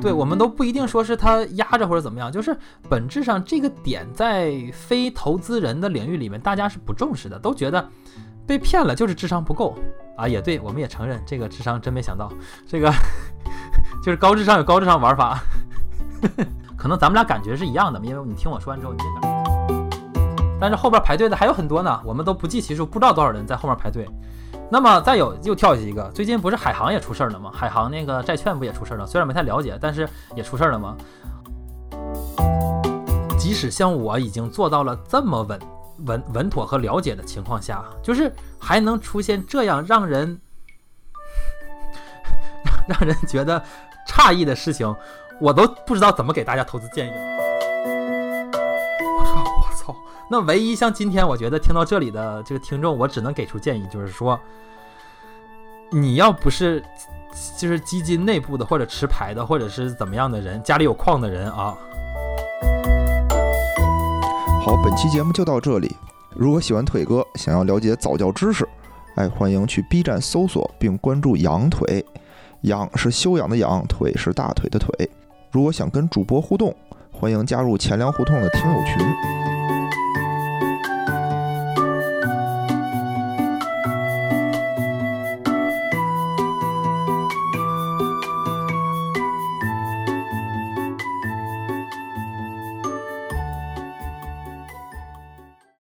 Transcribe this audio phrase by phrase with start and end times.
[0.00, 2.56] 对我们都不一定说是他压着或者怎么样，就是
[2.88, 7.86] 本质上这个点在非投资人的领域里面，大家是不重视的，都觉得
[8.46, 9.76] 被骗了就是智商不够
[10.16, 10.26] 啊。
[10.26, 12.32] 也对，我们也承认这个智商真没想到，
[12.66, 12.90] 这个
[14.02, 15.38] 就是高智商有高智商玩法，
[16.78, 19.30] 可能咱们俩感觉是一样的，因为你听我说完之后你也感。
[20.58, 24.08] 但是后边排队的还有很多呢，我们都不计其数，不知道多少人在后面排队。
[24.70, 27.50] 那么再有又跳下一个，最近不是海航也出事儿了吗？
[27.52, 29.06] 海航那个债券不也出事儿了？
[29.06, 30.96] 虽然没太了解，但是也出事儿了吗？
[33.36, 35.60] 即使像我已经做到了这么稳
[36.06, 40.40] 稳稳妥和了解的情况下，就是还能出现这样让人
[42.86, 43.60] 让人觉得
[44.06, 44.94] 诧异的事情，
[45.40, 47.10] 我都不知道怎么给大家投资建议。
[50.32, 54.38] 那唯一像今天，我觉得听到这里的这个听众，我只能给出建议，就是说，
[55.90, 56.80] 你要不是
[57.58, 61.76] 就是基金内部的，或者持牌的，或者是怎么样的人，家里有矿的人啊。
[64.64, 65.96] 好，本期节目就到这里。
[66.36, 68.64] 如果喜欢腿哥，想要了解早教知识，
[69.16, 72.06] 哎，欢迎去 B 站搜索并关注“养腿”，
[72.62, 75.10] 养是修养的养，腿是大腿的腿。
[75.50, 76.72] 如果想跟主播互动，
[77.10, 78.96] 欢迎加入钱粮胡同的听友群。